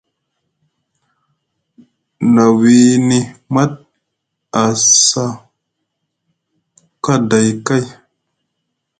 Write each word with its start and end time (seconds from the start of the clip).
Na 2.33 2.43
wiini 2.57 3.19
Mat 3.53 3.71
a 4.61 4.63
sa 5.07 5.25
kaday 7.05 7.49
kay. 7.67 7.85